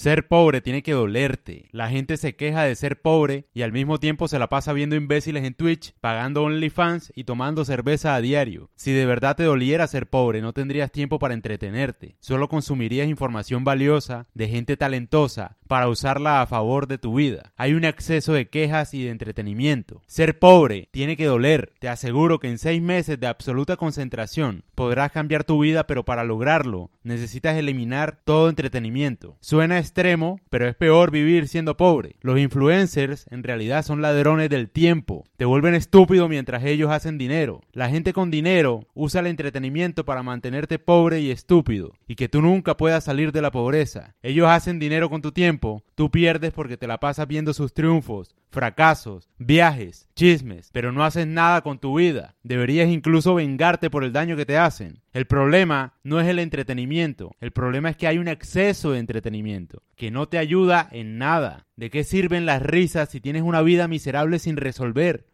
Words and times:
Ser 0.00 0.28
pobre 0.28 0.62
tiene 0.62 0.82
que 0.82 0.94
dolerte. 0.94 1.68
La 1.72 1.90
gente 1.90 2.16
se 2.16 2.34
queja 2.34 2.62
de 2.62 2.74
ser 2.74 3.02
pobre 3.02 3.44
y 3.52 3.60
al 3.60 3.70
mismo 3.70 4.00
tiempo 4.00 4.28
se 4.28 4.38
la 4.38 4.48
pasa 4.48 4.72
viendo 4.72 4.96
imbéciles 4.96 5.44
en 5.44 5.52
Twitch, 5.52 5.92
pagando 6.00 6.42
OnlyFans 6.42 7.12
y 7.14 7.24
tomando 7.24 7.66
cerveza 7.66 8.14
a 8.14 8.22
diario. 8.22 8.70
Si 8.76 8.92
de 8.92 9.04
verdad 9.04 9.36
te 9.36 9.42
doliera 9.42 9.86
ser 9.86 10.08
pobre, 10.08 10.40
no 10.40 10.54
tendrías 10.54 10.90
tiempo 10.90 11.18
para 11.18 11.34
entretenerte. 11.34 12.16
Solo 12.18 12.48
consumirías 12.48 13.08
información 13.08 13.62
valiosa 13.62 14.26
de 14.32 14.48
gente 14.48 14.78
talentosa 14.78 15.58
para 15.70 15.88
usarla 15.88 16.42
a 16.42 16.46
favor 16.46 16.88
de 16.88 16.98
tu 16.98 17.14
vida. 17.14 17.52
Hay 17.56 17.74
un 17.74 17.84
exceso 17.84 18.32
de 18.32 18.48
quejas 18.48 18.92
y 18.92 19.04
de 19.04 19.10
entretenimiento. 19.10 20.02
Ser 20.08 20.40
pobre 20.40 20.88
tiene 20.90 21.16
que 21.16 21.26
doler. 21.26 21.72
Te 21.78 21.88
aseguro 21.88 22.40
que 22.40 22.48
en 22.48 22.58
seis 22.58 22.82
meses 22.82 23.20
de 23.20 23.28
absoluta 23.28 23.76
concentración 23.76 24.64
podrás 24.74 25.12
cambiar 25.12 25.44
tu 25.44 25.60
vida, 25.60 25.86
pero 25.86 26.04
para 26.04 26.24
lograrlo 26.24 26.90
necesitas 27.04 27.56
eliminar 27.56 28.18
todo 28.24 28.48
entretenimiento. 28.48 29.36
Suena 29.40 29.78
extremo, 29.78 30.40
pero 30.50 30.66
es 30.66 30.74
peor 30.74 31.12
vivir 31.12 31.46
siendo 31.46 31.76
pobre. 31.76 32.16
Los 32.20 32.40
influencers 32.40 33.26
en 33.30 33.44
realidad 33.44 33.84
son 33.84 34.02
ladrones 34.02 34.50
del 34.50 34.70
tiempo. 34.70 35.24
Te 35.36 35.44
vuelven 35.44 35.74
estúpido 35.74 36.28
mientras 36.28 36.64
ellos 36.64 36.90
hacen 36.90 37.16
dinero. 37.16 37.60
La 37.72 37.90
gente 37.90 38.12
con 38.12 38.32
dinero 38.32 38.88
usa 38.94 39.20
el 39.20 39.28
entretenimiento 39.28 40.04
para 40.04 40.24
mantenerte 40.24 40.80
pobre 40.80 41.20
y 41.20 41.30
estúpido, 41.30 41.92
y 42.08 42.16
que 42.16 42.28
tú 42.28 42.42
nunca 42.42 42.76
puedas 42.76 43.04
salir 43.04 43.30
de 43.30 43.42
la 43.42 43.52
pobreza. 43.52 44.16
Ellos 44.20 44.48
hacen 44.48 44.80
dinero 44.80 45.08
con 45.08 45.22
tu 45.22 45.30
tiempo, 45.30 45.59
tú 45.94 46.10
pierdes 46.10 46.52
porque 46.52 46.76
te 46.76 46.86
la 46.86 46.98
pasas 46.98 47.28
viendo 47.28 47.54
sus 47.54 47.72
triunfos, 47.72 48.34
fracasos, 48.50 49.28
viajes, 49.38 50.08
chismes, 50.14 50.70
pero 50.72 50.92
no 50.92 51.04
haces 51.04 51.26
nada 51.26 51.60
con 51.60 51.78
tu 51.78 51.98
vida. 51.98 52.34
Deberías 52.42 52.88
incluso 52.88 53.34
vengarte 53.34 53.90
por 53.90 54.02
el 54.02 54.12
daño 54.12 54.36
que 54.36 54.46
te 54.46 54.58
hacen. 54.58 55.02
El 55.12 55.26
problema 55.26 55.94
no 56.02 56.20
es 56.20 56.26
el 56.26 56.38
entretenimiento, 56.38 57.36
el 57.40 57.52
problema 57.52 57.90
es 57.90 57.96
que 57.96 58.06
hay 58.06 58.18
un 58.18 58.28
exceso 58.28 58.92
de 58.92 58.98
entretenimiento, 58.98 59.82
que 59.96 60.10
no 60.10 60.28
te 60.28 60.38
ayuda 60.38 60.88
en 60.90 61.18
nada. 61.18 61.66
¿De 61.76 61.90
qué 61.90 62.02
sirven 62.04 62.46
las 62.46 62.62
risas 62.62 63.10
si 63.10 63.20
tienes 63.20 63.42
una 63.42 63.62
vida 63.62 63.86
miserable 63.88 64.38
sin 64.38 64.56
resolver? 64.56 65.26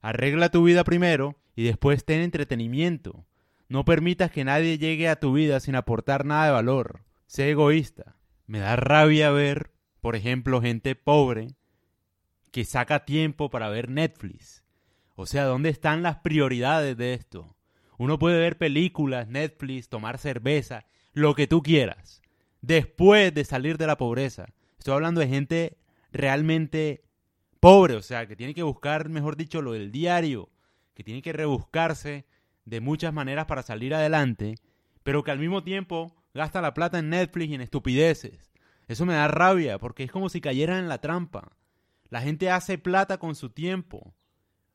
Arregla 0.00 0.50
tu 0.50 0.64
vida 0.64 0.84
primero 0.84 1.36
y 1.56 1.64
después 1.64 2.04
ten 2.04 2.20
entretenimiento. 2.20 3.24
No 3.68 3.84
permitas 3.84 4.30
que 4.30 4.44
nadie 4.44 4.78
llegue 4.78 5.08
a 5.08 5.16
tu 5.16 5.32
vida 5.32 5.58
sin 5.60 5.76
aportar 5.76 6.26
nada 6.26 6.46
de 6.46 6.52
valor. 6.52 7.00
Sé 7.26 7.50
egoísta. 7.50 8.16
Me 8.52 8.58
da 8.58 8.76
rabia 8.76 9.30
ver, 9.30 9.70
por 10.02 10.14
ejemplo, 10.14 10.60
gente 10.60 10.94
pobre 10.94 11.54
que 12.50 12.66
saca 12.66 13.06
tiempo 13.06 13.48
para 13.48 13.70
ver 13.70 13.88
Netflix. 13.88 14.62
O 15.14 15.24
sea, 15.24 15.44
¿dónde 15.44 15.70
están 15.70 16.02
las 16.02 16.16
prioridades 16.18 16.94
de 16.98 17.14
esto? 17.14 17.56
Uno 17.96 18.18
puede 18.18 18.38
ver 18.38 18.58
películas, 18.58 19.26
Netflix, 19.26 19.88
tomar 19.88 20.18
cerveza, 20.18 20.84
lo 21.14 21.34
que 21.34 21.46
tú 21.46 21.62
quieras, 21.62 22.20
después 22.60 23.32
de 23.32 23.46
salir 23.46 23.78
de 23.78 23.86
la 23.86 23.96
pobreza. 23.96 24.52
Estoy 24.76 24.92
hablando 24.92 25.22
de 25.22 25.28
gente 25.28 25.78
realmente 26.12 27.06
pobre, 27.58 27.94
o 27.94 28.02
sea, 28.02 28.26
que 28.26 28.36
tiene 28.36 28.52
que 28.52 28.64
buscar, 28.64 29.08
mejor 29.08 29.36
dicho, 29.36 29.62
lo 29.62 29.72
del 29.72 29.90
diario, 29.90 30.50
que 30.92 31.02
tiene 31.02 31.22
que 31.22 31.32
rebuscarse 31.32 32.26
de 32.66 32.80
muchas 32.82 33.14
maneras 33.14 33.46
para 33.46 33.62
salir 33.62 33.94
adelante, 33.94 34.56
pero 35.02 35.24
que 35.24 35.30
al 35.30 35.38
mismo 35.38 35.64
tiempo 35.64 36.21
gasta 36.34 36.60
la 36.60 36.74
plata 36.74 36.98
en 36.98 37.10
Netflix 37.10 37.50
y 37.50 37.54
en 37.54 37.60
estupideces. 37.60 38.52
Eso 38.88 39.06
me 39.06 39.14
da 39.14 39.28
rabia, 39.28 39.78
porque 39.78 40.04
es 40.04 40.10
como 40.10 40.28
si 40.28 40.40
cayeran 40.40 40.78
en 40.78 40.88
la 40.88 41.00
trampa. 41.00 41.56
La 42.08 42.20
gente 42.20 42.50
hace 42.50 42.78
plata 42.78 43.18
con 43.18 43.34
su 43.34 43.50
tiempo. 43.50 44.14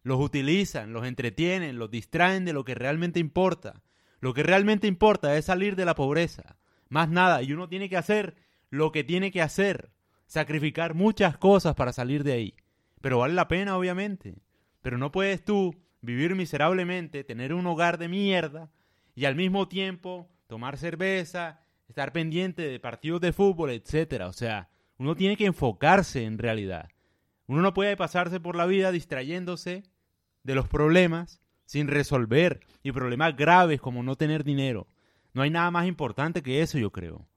Los 0.01 0.19
utilizan, 0.19 0.93
los 0.93 1.05
entretienen, 1.05 1.77
los 1.77 1.91
distraen 1.91 2.45
de 2.45 2.53
lo 2.53 2.63
que 2.63 2.75
realmente 2.75 3.19
importa. 3.19 3.83
Lo 4.19 4.33
que 4.33 4.43
realmente 4.43 4.87
importa 4.87 5.37
es 5.37 5.45
salir 5.45 5.75
de 5.75 5.85
la 5.85 5.95
pobreza. 5.95 6.57
Más 6.89 7.09
nada. 7.09 7.43
Y 7.43 7.53
uno 7.53 7.67
tiene 7.67 7.89
que 7.89 7.97
hacer 7.97 8.35
lo 8.69 8.91
que 8.91 9.03
tiene 9.03 9.31
que 9.31 9.41
hacer. 9.41 9.91
Sacrificar 10.25 10.93
muchas 10.93 11.37
cosas 11.37 11.75
para 11.75 11.93
salir 11.93 12.23
de 12.23 12.33
ahí. 12.33 12.55
Pero 13.01 13.19
vale 13.19 13.33
la 13.33 13.47
pena, 13.47 13.77
obviamente. 13.77 14.41
Pero 14.81 14.97
no 14.97 15.11
puedes 15.11 15.43
tú 15.43 15.75
vivir 16.01 16.35
miserablemente, 16.35 17.23
tener 17.23 17.53
un 17.53 17.67
hogar 17.67 17.97
de 17.97 18.07
mierda 18.07 18.71
y 19.13 19.25
al 19.25 19.35
mismo 19.35 19.67
tiempo 19.67 20.29
tomar 20.47 20.77
cerveza, 20.77 21.61
estar 21.87 22.11
pendiente 22.11 22.63
de 22.63 22.79
partidos 22.79 23.21
de 23.21 23.33
fútbol, 23.33 23.71
etcétera. 23.71 24.27
O 24.27 24.33
sea, 24.33 24.69
uno 24.97 25.15
tiene 25.15 25.37
que 25.37 25.45
enfocarse 25.45 26.23
en 26.23 26.37
realidad. 26.37 26.89
Uno 27.45 27.61
no 27.61 27.73
puede 27.73 27.95
pasarse 27.95 28.39
por 28.39 28.55
la 28.55 28.65
vida 28.65 28.91
distrayéndose 28.91 29.83
de 30.43 30.55
los 30.55 30.67
problemas 30.67 31.41
sin 31.65 31.87
resolver 31.87 32.61
y 32.83 32.91
problemas 32.91 33.35
graves 33.35 33.79
como 33.81 34.03
no 34.03 34.15
tener 34.15 34.43
dinero. 34.43 34.87
No 35.33 35.41
hay 35.41 35.49
nada 35.49 35.69
más 35.71 35.87
importante 35.87 36.41
que 36.41 36.61
eso, 36.61 36.77
yo 36.77 36.91
creo. 36.91 37.27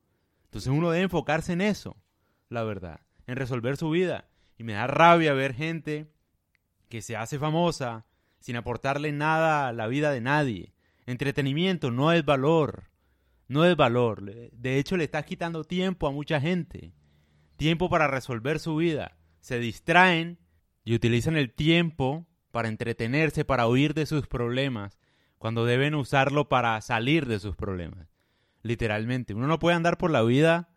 Entonces 0.44 0.72
uno 0.72 0.90
debe 0.90 1.04
enfocarse 1.04 1.52
en 1.52 1.60
eso, 1.60 1.96
la 2.48 2.64
verdad, 2.64 3.00
en 3.26 3.36
resolver 3.36 3.76
su 3.76 3.90
vida. 3.90 4.28
Y 4.56 4.64
me 4.64 4.72
da 4.72 4.86
rabia 4.86 5.32
ver 5.32 5.54
gente 5.54 6.10
que 6.88 7.02
se 7.02 7.16
hace 7.16 7.38
famosa 7.38 8.06
sin 8.40 8.56
aportarle 8.56 9.12
nada 9.12 9.68
a 9.68 9.72
la 9.72 9.86
vida 9.86 10.10
de 10.10 10.20
nadie. 10.20 10.72
Entretenimiento 11.06 11.90
no 11.90 12.12
es 12.12 12.24
valor, 12.24 12.89
no 13.50 13.64
es 13.64 13.74
valor. 13.74 14.22
De 14.52 14.78
hecho, 14.78 14.96
le 14.96 15.02
estás 15.02 15.24
quitando 15.24 15.64
tiempo 15.64 16.06
a 16.06 16.12
mucha 16.12 16.40
gente. 16.40 16.92
Tiempo 17.56 17.90
para 17.90 18.06
resolver 18.06 18.60
su 18.60 18.76
vida 18.76 19.16
se 19.40 19.58
distraen 19.58 20.38
y 20.84 20.94
utilizan 20.94 21.36
el 21.36 21.52
tiempo 21.52 22.28
para 22.52 22.68
entretenerse, 22.68 23.44
para 23.44 23.66
huir 23.66 23.92
de 23.92 24.06
sus 24.06 24.28
problemas, 24.28 25.00
cuando 25.38 25.64
deben 25.64 25.96
usarlo 25.96 26.48
para 26.48 26.80
salir 26.80 27.26
de 27.26 27.40
sus 27.40 27.56
problemas. 27.56 28.14
Literalmente, 28.62 29.34
uno 29.34 29.48
no 29.48 29.58
puede 29.58 29.74
andar 29.74 29.98
por 29.98 30.12
la 30.12 30.22
vida 30.22 30.68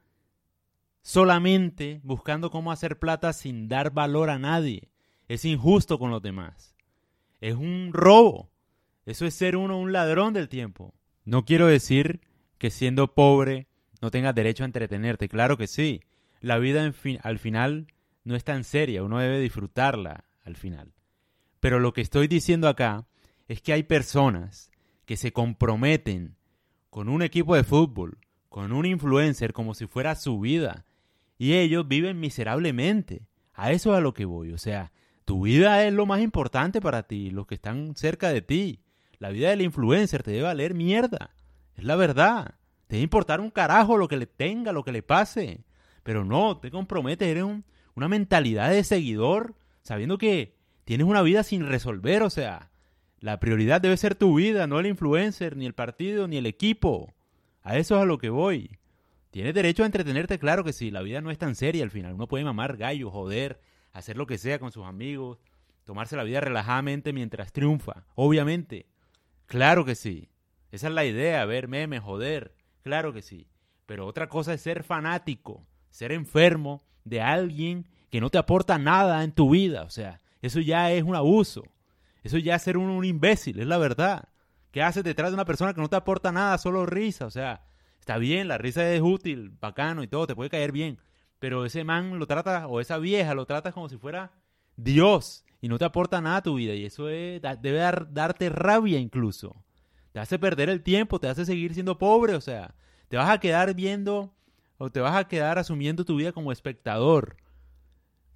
solamente 1.03 2.01
buscando 2.03 2.49
cómo 2.49 2.71
hacer 2.71 2.97
plata 2.97 3.33
sin 3.33 3.67
dar 3.67 3.91
valor 3.91 4.31
a 4.31 4.39
nadie. 4.39 4.89
Es 5.27 5.45
injusto 5.45 5.99
con 5.99 6.09
los 6.09 6.23
demás. 6.23 6.75
Es 7.39 7.53
un 7.53 7.91
robo. 7.93 8.49
Eso 9.05 9.27
es 9.27 9.35
ser 9.35 9.57
uno 9.57 9.77
un 9.77 9.91
ladrón 9.91 10.33
del 10.33 10.49
tiempo. 10.49 10.95
No 11.23 11.45
quiero 11.45 11.67
decir 11.67 12.21
que 12.63 12.71
siendo 12.71 13.13
pobre 13.13 13.67
no 14.01 14.09
tengas 14.09 14.33
derecho 14.33 14.63
a 14.63 14.65
entretenerte. 14.65 15.27
Claro 15.27 15.57
que 15.57 15.67
sí. 15.67 15.99
La 16.39 16.59
vida 16.59 16.93
al 17.23 17.39
final 17.39 17.87
no 18.23 18.37
es 18.37 18.45
tan 18.45 18.63
seria, 18.63 19.03
uno 19.03 19.19
debe 19.19 19.41
disfrutarla 19.41 20.23
al 20.45 20.55
final. 20.55 20.93
Pero 21.59 21.81
lo 21.81 21.91
que 21.91 21.99
estoy 21.99 22.29
diciendo 22.29 22.69
acá 22.69 23.05
es 23.49 23.61
que 23.61 23.73
hay 23.73 23.83
personas 23.83 24.71
que 25.03 25.17
se 25.17 25.33
comprometen 25.33 26.37
con 26.89 27.09
un 27.09 27.21
equipo 27.21 27.53
de 27.53 27.65
fútbol, 27.65 28.17
con 28.47 28.71
un 28.71 28.85
influencer 28.85 29.51
como 29.51 29.73
si 29.73 29.85
fuera 29.85 30.15
su 30.15 30.39
vida, 30.39 30.85
y 31.37 31.55
ellos 31.55 31.85
viven 31.85 32.21
miserablemente. 32.21 33.27
A 33.53 33.73
eso 33.73 33.91
es 33.91 33.97
a 33.97 34.01
lo 34.01 34.13
que 34.13 34.23
voy, 34.23 34.53
o 34.53 34.57
sea, 34.57 34.93
tu 35.25 35.41
vida 35.41 35.85
es 35.85 35.91
lo 35.91 36.05
más 36.05 36.21
importante 36.21 36.79
para 36.79 37.03
ti, 37.03 37.29
los 37.29 37.45
que 37.45 37.55
están 37.55 37.97
cerca 37.97 38.29
de 38.29 38.41
ti. 38.41 38.79
La 39.19 39.31
vida 39.31 39.49
del 39.49 39.63
influencer 39.63 40.23
te 40.23 40.31
debe 40.31 40.43
valer 40.43 40.73
mierda. 40.73 41.35
Es 41.75 41.83
la 41.83 41.95
verdad. 41.95 42.55
Te 42.87 42.95
debe 42.95 43.03
importar 43.03 43.41
un 43.41 43.49
carajo 43.49 43.97
lo 43.97 44.07
que 44.07 44.17
le 44.17 44.27
tenga, 44.27 44.71
lo 44.71 44.83
que 44.83 44.91
le 44.91 45.03
pase. 45.03 45.63
Pero 46.03 46.25
no, 46.25 46.57
te 46.57 46.69
comprometes, 46.69 47.27
eres 47.27 47.43
un, 47.43 47.63
una 47.95 48.07
mentalidad 48.07 48.69
de 48.69 48.83
seguidor, 48.83 49.55
sabiendo 49.81 50.17
que 50.17 50.55
tienes 50.85 51.07
una 51.07 51.21
vida 51.21 51.43
sin 51.43 51.65
resolver, 51.65 52.23
o 52.23 52.29
sea, 52.29 52.71
la 53.19 53.39
prioridad 53.39 53.79
debe 53.79 53.95
ser 53.95 54.15
tu 54.15 54.35
vida, 54.35 54.67
no 54.67 54.79
el 54.79 54.87
influencer, 54.87 55.55
ni 55.55 55.65
el 55.65 55.73
partido, 55.73 56.27
ni 56.27 56.37
el 56.37 56.45
equipo. 56.45 57.13
A 57.61 57.77
eso 57.77 57.95
es 57.95 58.01
a 58.01 58.05
lo 58.05 58.17
que 58.17 58.29
voy. 58.29 58.77
Tienes 59.31 59.53
derecho 59.53 59.83
a 59.83 59.85
entretenerte, 59.85 60.37
claro 60.37 60.63
que 60.63 60.73
sí, 60.73 60.91
la 60.91 61.01
vida 61.01 61.21
no 61.21 61.31
es 61.31 61.37
tan 61.37 61.55
seria 61.55 61.83
al 61.83 61.89
final. 61.89 62.13
Uno 62.13 62.27
puede 62.27 62.43
mamar 62.43 62.75
gallo, 62.77 63.09
joder, 63.09 63.61
hacer 63.93 64.17
lo 64.17 64.27
que 64.27 64.37
sea 64.37 64.59
con 64.59 64.71
sus 64.71 64.85
amigos, 64.85 65.39
tomarse 65.85 66.17
la 66.17 66.23
vida 66.23 66.41
relajadamente 66.41 67.13
mientras 67.13 67.53
triunfa, 67.53 68.05
obviamente. 68.15 68.87
Claro 69.45 69.85
que 69.85 69.95
sí. 69.95 70.29
Esa 70.73 70.87
es 70.87 70.93
la 70.95 71.05
idea, 71.05 71.45
ver 71.45 71.67
memes, 71.67 72.01
joder, 72.01 72.55
claro 72.81 73.13
que 73.13 73.21
sí. 73.21 73.47
Pero 73.85 74.07
otra 74.07 74.27
cosa 74.27 74.55
es 74.55 74.61
ser 74.61 74.81
fanático, 74.81 75.67
ser 75.91 76.11
enfermo 76.11 76.81
de 77.03 77.21
alguien 77.21 77.85
que 78.09 78.19
no 78.19 78.31
te 78.31 78.39
aporta 78.39 78.79
nada 78.79 79.23
en 79.23 79.33
tu 79.33 79.51
vida. 79.51 79.83
O 79.83 79.91
sea, 79.91 80.19
eso 80.41 80.59
ya 80.61 80.91
es 80.91 81.03
un 81.03 81.15
abuso. 81.15 81.63
Eso 82.23 82.39
ya 82.39 82.55
es 82.55 82.63
ser 82.63 82.77
un, 82.77 83.05
imbécil, 83.05 83.59
es 83.59 83.67
la 83.67 83.77
verdad. 83.77 84.29
¿Qué 84.71 84.81
haces 84.81 85.03
detrás 85.03 85.29
de 85.29 85.35
una 85.35 85.45
persona 85.45 85.75
que 85.75 85.81
no 85.81 85.89
te 85.89 85.95
aporta 85.95 86.31
nada, 86.31 86.57
solo 86.57 86.87
risa? 86.87 87.27
O 87.27 87.31
sea, 87.31 87.67
está 87.99 88.17
bien, 88.17 88.47
la 88.47 88.57
risa 88.57 88.91
es 88.91 89.01
útil, 89.01 89.51
bacano 89.61 90.01
y 90.01 90.07
todo, 90.07 90.25
te 90.25 90.33
puede 90.33 90.49
caer 90.49 90.71
bien. 90.71 90.97
Pero 91.37 91.65
ese 91.65 91.83
man 91.83 92.17
lo 92.17 92.25
trata, 92.25 92.65
o 92.65 92.79
esa 92.79 92.97
vieja 92.97 93.35
lo 93.35 93.45
trata 93.45 93.73
como 93.73 93.89
si 93.89 93.97
fuera 93.97 94.31
Dios 94.75 95.45
y 95.61 95.67
no 95.67 95.77
te 95.77 95.85
aporta 95.85 96.19
nada 96.19 96.37
a 96.37 96.41
tu 96.41 96.55
vida. 96.55 96.73
Y 96.73 96.85
eso 96.85 97.09
es, 97.09 97.43
debe 97.61 97.77
darte 98.09 98.49
rabia 98.49 98.97
incluso. 98.97 99.62
Te 100.13 100.19
hace 100.19 100.39
perder 100.39 100.69
el 100.69 100.83
tiempo, 100.83 101.19
te 101.19 101.27
hace 101.27 101.43
seguir 101.43 101.73
siendo 101.73 101.97
pobre. 101.97 102.35
O 102.35 102.41
sea, 102.41 102.75
te 103.09 103.17
vas 103.17 103.29
a 103.29 103.39
quedar 103.39 103.73
viendo 103.73 104.31
o 104.77 104.91
te 104.91 104.99
vas 104.99 105.15
a 105.15 105.27
quedar 105.27 105.57
asumiendo 105.57 106.05
tu 106.05 106.15
vida 106.15 106.31
como 106.31 106.51
espectador, 106.51 107.35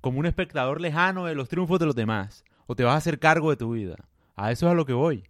como 0.02 0.20
un 0.20 0.26
espectador 0.26 0.82
lejano 0.82 1.26
de 1.26 1.36
los 1.36 1.50
triunfos 1.50 1.80
de 1.80 1.86
los 1.86 1.96
demás, 1.96 2.44
o 2.66 2.76
te 2.76 2.84
vas 2.84 2.96
a 2.96 2.98
hacer 2.98 3.20
cargo 3.20 3.52
de 3.52 3.58
tu 3.58 3.72
vida. 3.72 4.10
A 4.36 4.52
eso 4.52 4.66
es 4.66 4.72
a 4.72 4.76
lo 4.76 4.86
que 4.86 4.94
voy. 4.94 5.24